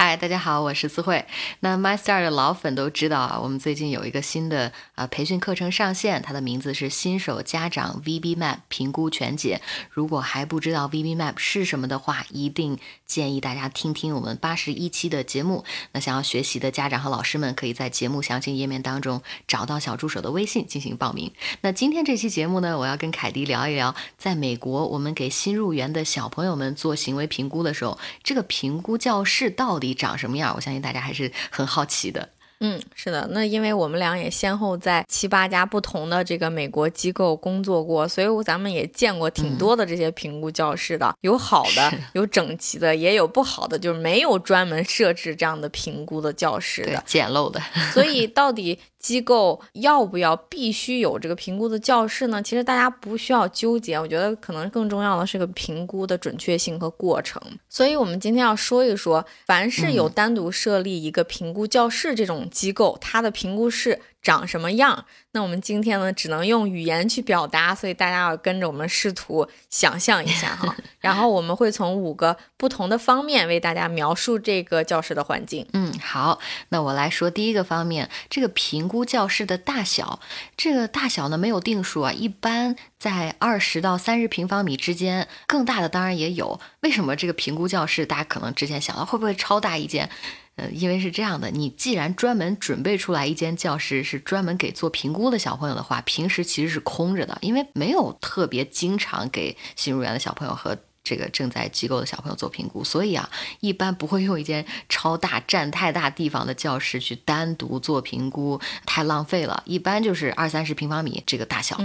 [0.00, 1.24] 嗨，大家好，我是思慧。
[1.58, 9.60] 那 MyStar 的老粉都知道啊，我们最近有一个新的啊培训课程上线，它的名字是新手家长 VB Map 评估全解。
[9.90, 15.64] 如果还不知道 VB Map 是什么的话，一定建议大家听听我们八十一期的节目。
[15.90, 21.32] 那想要学习的家长和老师们，可以在节目详情页面当中找到小助手的微信进行报名。
[21.62, 30.52] 那今天这期节目呢，我要跟凯迪聊一聊，在美国我们给新入园的小朋友们做行为评估的时候，这个评估教室到底底长什么样？
[30.54, 32.28] 我相信大家还是很好奇的。
[32.60, 47.60] 嗯，是的，那因为我们俩也先后在七八家不同的这个美国机构工作过，所以咱们也见过挺多的这些评估教室的，有好的，有整齐的，也有不好的，就是没有专门设置这样的评估的教室的，简陋的。
[47.92, 48.78] 所以到底。
[48.98, 52.42] 机构要不要必须有这个评估的教室呢？
[52.42, 57.40] 其实大家不需要纠结，我觉得可能更重要的是个评估的准确性和过程。
[57.68, 64.00] 所以，我们今天要说一说，凡是有单独设立一个评估教室这种机构，它的评估室。
[64.20, 65.06] 长什么样？
[65.30, 70.74] 那我们今天呢，只能用语言去表达，所以大家要跟着我们试图想象一下哈。
[70.98, 75.64] 然后我们会从五个不同的方面为大家描述这个教室的环境。
[75.72, 76.40] 嗯，好，
[76.70, 80.18] 那我来说第一个方面，这个评估教室的大小，
[80.56, 86.60] 这个大小呢没有定数啊，一般在二十到三十平方米之间，更大的当然也有。
[86.80, 88.04] 为什么这个评估教室？
[88.04, 90.10] 大家可能之前想到会不会超大一间？
[90.58, 109.62] 呃，因为是这样的，你既然专门准备出来一间教室是专门给做评估的小朋友的话，平时其实是空着的，因为没有特别经常给新入园的小朋友和这个正在机构的小朋友做评估，所以啊，一般不会用一间超大、占太大地方的教室去单独做评估，太浪费了。
[109.64, 111.80] 一般就是二三十平方米这个大小。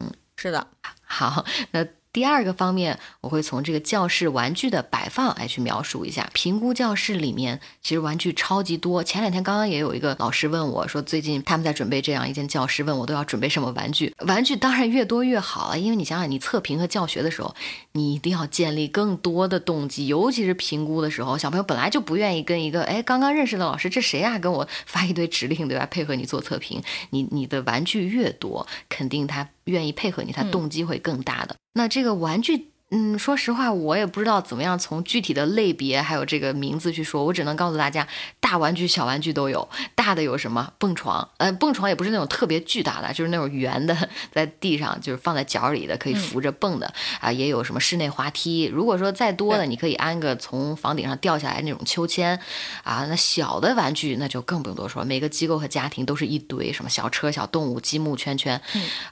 [0.00, 0.66] 嗯，是的。
[1.00, 1.86] 好，那。
[2.18, 6.28] 第二个方面，我会从这个教室玩具的摆放来去描述一下。
[6.32, 9.04] 评估教室里面其实玩具超级多。
[9.04, 14.12] 前两天刚刚也有一个老师问我说，最近他们在准备这样一间教室，问我都要准备什么玩具。
[14.26, 17.54] 玩具当然越多越好了，因为你想想，你测评和教学的时候，
[17.92, 25.86] 你一定要建立更多的动机，尤其是评估的时候，小朋友本来就不愿意跟一个哎刚刚认识的老师，这谁啊，跟我发一堆指令对吧？
[25.86, 29.48] 配合你做测评，你你的玩具越多，肯定他。
[29.68, 31.56] 愿意配合你，他动机会更大的。
[31.74, 32.72] 那这个玩具。
[32.90, 38.08] 嗯，说实话，我也不知道怎么样从具体的类别还有这个名字去说，我只能告诉大家，
[38.40, 39.68] 大玩具、小玩具都有。
[39.94, 40.72] 大的有什么？
[40.78, 46.90] 蹦床，呃，蹦床也不是那种特别巨大的，就是那种圆的，在地上就是放在脚里的，可以扶着蹦的
[47.20, 47.30] 啊。
[47.30, 48.64] 也有什么室内滑梯。
[48.64, 52.40] 如果说再多的，你可以安个从房顶上掉下来那种秋千
[52.84, 53.04] 啊。
[53.06, 58.58] 那小的玩具那就更不用多说，每个机构和家庭都是一堆什么小车、小动物、积木、圈圈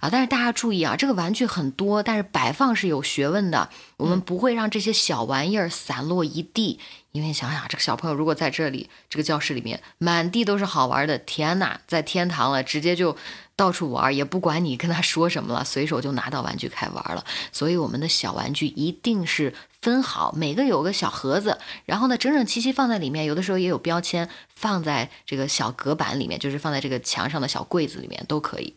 [0.00, 0.09] 啊。
[0.10, 3.66] 但是大家注意啊，这个玩具很多，但是摆放是有学问的。
[3.97, 6.78] 我们不会让这些小玩意儿散落一地，
[7.12, 13.16] 因为想想这个小朋友如果在这里这个教室里面满地都是好玩的，天哪，在天堂了，直接就
[13.54, 17.25] 到处玩，也不管你跟他说什么了，随手就拿到玩具开玩了。
[17.53, 28.75] 所以我们的小玩具一定是分好，每个有个小盒子，然后呢整整齐齐放在里面，有的时候也有标签放在这个小隔板里面，就是放在这个墙上的小柜子里面都可以。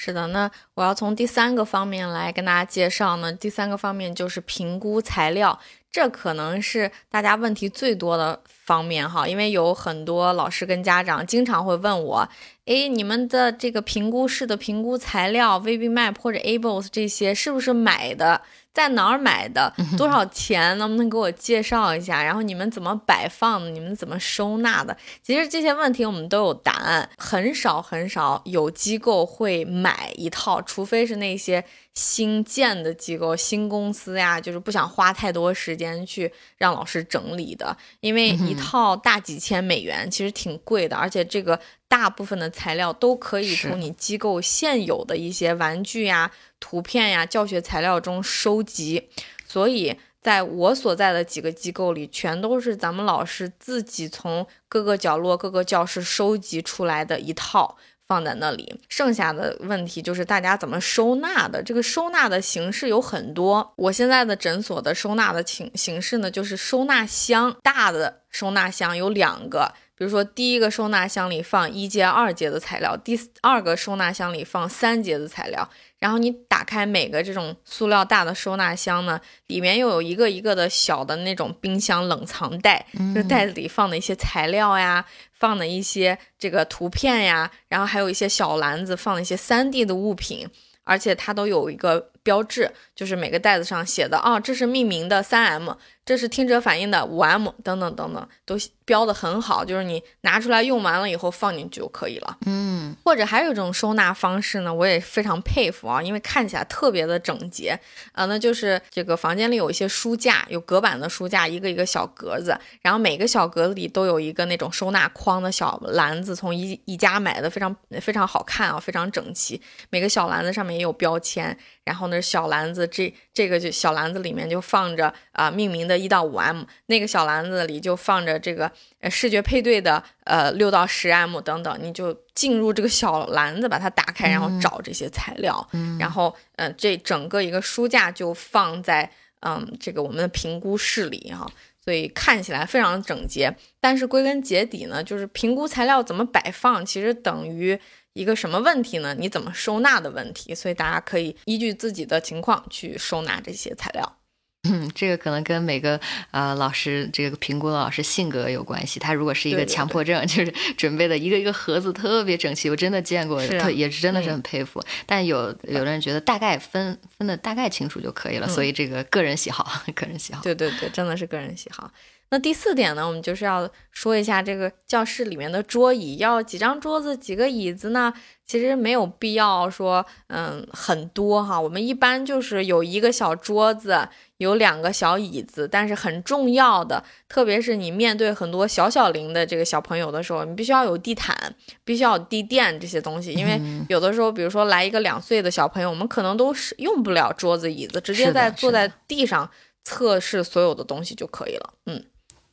[0.00, 3.32] 是的，那我要从第三个方面来跟大家介绍呢。
[3.32, 5.58] 第三个方面就是评估材料，
[5.90, 12.28] 这可能是大家问题最多的方面哈，因为有很多老师跟家长经常会问我，
[12.66, 18.40] 哎，你们的这个评估室的评估材料，VB Map 或者 A B O S 这些是不是买的？
[18.78, 19.74] 在哪儿买的？
[19.96, 20.78] 多少钱？
[20.78, 22.22] 能不能给我介绍一下？
[22.22, 23.68] 然后你们怎么摆放的？
[23.70, 24.96] 你们怎么收纳的？
[25.20, 27.10] 其实这些问题我们都有答案。
[27.18, 37.76] 很少很少有机构会买一套，除非是那些新建的机构、新公司呀，就是不想花太多时间去让老师整理的。
[37.98, 41.58] 因为一套大几千美元，其实挺贵的，而且这个
[41.88, 46.30] 大部分的材料都可以从你机构现有的一些玩具呀。
[46.60, 49.08] 图片呀，教学材料中收集，
[49.46, 57.76] 所以在我所在的几个机构里，全都是咱们老师自己从各个角落、各个教室收集出来的一套
[58.08, 58.80] 放在那里。
[58.88, 61.62] 剩下的问题就是大家怎么收纳的。
[61.62, 63.72] 这个收纳的形式有很多。
[63.76, 69.72] 我现在的诊所的收纳的形形式呢，就是收纳箱，大的收纳箱有两个。
[69.98, 75.68] 比如说第一个收纳箱里放一阶、二阶的材料，第二个收纳箱里放三阶的材料。
[75.98, 90.48] 然后你打开每个这种塑料大的收纳箱呢，里面又有一个一个的小的那种冰箱冷藏袋，就袋子里放的一些材料呀，放的一些这个图片呀，然后还有一些小篮子放的一些三 D 的物品，
[90.84, 95.72] 而且它都有一个标志，就是每个袋子上写的啊，这是命名的三 M。
[96.08, 98.56] 这是听者反应的五 M 等等等等都
[98.86, 102.38] 标的很好，就是你拿出来用完了以后放进去就可以了。
[102.46, 107.78] 嗯，或者还有一种收纳方式呢，我也非常佩服啊，因为看起来特别的整洁
[108.12, 119.60] 啊，那就是这个房间里有一些书架，有隔板的书架，一个一个小格子，然后每个小格子里都有一个那种收纳筐的小篮子，从一一家买的，非常非常好看啊，非常整齐。
[119.90, 125.97] 每个小篮子上面也有标签，然后呢，小篮子这这个就小篮子里面就放着啊命名的。
[125.98, 135.68] 一到五 M，那个小篮子里就放着这个呃视觉配对的呃六到十 M 等等，你就进入这个小篮子，把它打开，然后找这些材料，
[135.98, 139.10] 然后呃这整个一个书架就放在
[139.40, 141.50] 嗯这个我们的评估室里哈，
[141.84, 143.54] 所以看起来非常整洁。
[143.80, 147.78] 但是归根结底呢，就是评估材料怎么摆放，其实等于
[148.12, 149.14] 一个什么问题呢？
[149.16, 150.54] 你怎么收纳的问题。
[150.54, 154.17] 所以大家可以依据自己的情况去收纳这些材料。
[154.64, 155.98] 嗯，这个可能跟每个
[156.32, 158.98] 呃老师这个评估的老师性格有关系。
[158.98, 164.82] 他如果是一个强迫症， 就是准备的一个一个盒子特别整齐，我真的见过，特也是真的是很佩服。
[165.06, 170.42] 但有有的人觉得大概分分的大概清楚就可以了，所以这个个人喜好， 个人喜好。
[170.42, 171.90] 对对对，真的是个人喜好。
[172.30, 178.12] 那第四点呢，我们就是要说一下这个教室里面的桌椅要几张桌子几个椅子呢？
[178.44, 181.60] 其实没有必要说，嗯，很多哈。
[181.60, 184.08] 我们一般就是有一个小桌子，
[184.38, 185.68] 有两个小椅子。
[185.68, 191.36] 但是很重要的，特别是你面对很多小小龄的这个小朋友的时候，你必须要有地毯，
[191.84, 193.32] 必须要有地垫这些东西。
[193.32, 193.60] 因为
[193.90, 199.50] 有的时候，比如说来一个两岁的小朋友，我们可能都是用不了桌子椅子，直接在坐在地上
[199.84, 201.74] 测试所有的东西就可以了。
[201.84, 202.02] 嗯。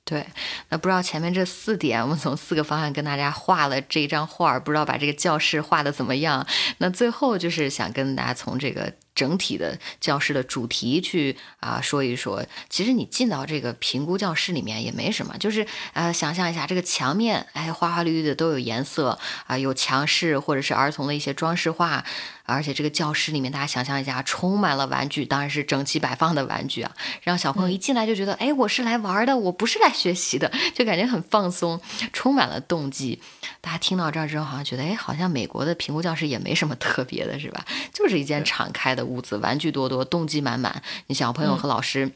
[0.06, 0.26] 对，
[0.70, 6.46] 那不知道前面这四点，我们从四个方向跟大家画了这张画，不知道把这个教室画的怎么样？
[6.78, 8.94] 那最后就是想跟大家从这个。
[9.16, 19.18] 整体的教室的主题去啊说一说，其实你进到这个评估教室里面也没什么，就是呃想象一下这个墙面，哎花花绿绿的都有颜色
[19.48, 22.04] 啊，有墙饰或者是儿童的一些装饰画，
[22.44, 26.92] 而且这个教室里面大家想象一下，充满了玩具，当然是整齐摆放的玩具啊，
[27.24, 31.80] 让小朋友一进来就觉得，哎我是来玩的，我不是来学习的，就感觉很放松，
[32.12, 33.22] 充满了动机。
[33.62, 37.66] 大家听到这儿之后，好像觉得，哎好像美国的评估教室也没什么特别的，是吧？
[37.94, 39.05] 就是一间敞开的。
[39.06, 40.84] 屋子玩具多多，动机满满。
[41.08, 42.12] 你小朋友和老师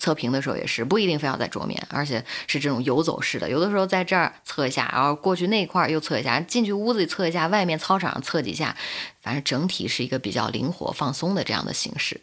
[0.00, 3.48] 测评的时候也是不一定非要在桌面，而且是这种游走式的。
[3.48, 8.76] 有的时候在这儿测一下，然后过去那块儿又测一下，进去屋子里测一下，外面操场上测几下。
[9.20, 12.20] 反正整体是一个比较灵活放松的这样的形式。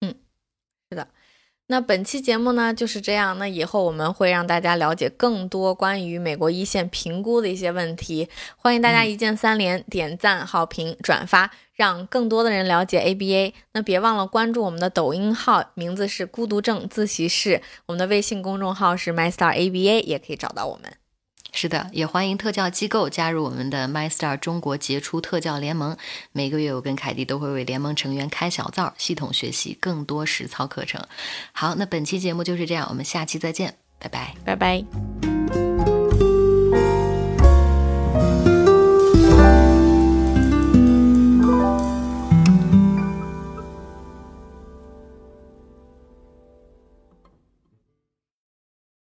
[0.00, 0.14] 嗯，
[0.90, 1.08] 是的。
[1.70, 3.38] 那本期节目呢就是这样。
[3.38, 8.26] 那以后我们会让大家了解更多关于美国一线评估的一些问题。
[8.56, 13.52] 欢迎大家一键三连、点赞、好评、转发，让更多的人了解 ABA。
[13.74, 17.60] 那别忘了关注我们的抖音号，名字是孤独症自习室。
[17.84, 20.90] 我们的微信公众号是 MyStarABA，也可以找到我们。
[21.60, 25.96] 是的，也欢迎特教机构加入我们的 MyStar 中国杰出特教联盟。
[26.30, 31.04] 每个月我跟凯蒂都会为联盟成员开小灶，系统学习更多实操课程。
[31.50, 35.07] 好，那本期节目就是这样，我们下期再见，拜拜，拜拜。